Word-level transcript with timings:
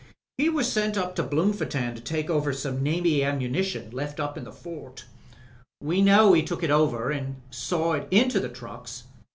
He 0.39 0.49
was 0.49 0.67
sent 0.73 0.97
up 0.97 1.13
to 1.13 1.23
Bloemfon 1.23 1.69
tein 1.69 1.93
to 1.93 2.01
take 2.01 2.27
over 2.27 2.51
some 2.53 2.81
Navy 2.81 3.23
ammunition 3.23 3.91
left 3.91 4.19
in 4.35 4.45
the 4.45 4.51
fort. 4.51 5.05
We 5.79 6.01
know 6.01 6.33
he 6.33 6.41
took 6.41 6.63
it 6.63 6.71
over 6.71 7.11
and 7.11 7.35
saw 7.51 7.93
it 7.93 8.07
into 8.09 8.39
the 8.39 8.49
trucks. 8.49 9.03